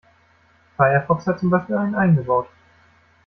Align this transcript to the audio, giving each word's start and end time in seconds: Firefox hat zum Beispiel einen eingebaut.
Firefox 0.79 1.27
hat 1.27 1.39
zum 1.41 1.51
Beispiel 1.51 1.77
einen 1.77 1.93
eingebaut. 1.93 2.49